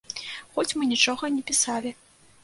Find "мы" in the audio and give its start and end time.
0.77-0.87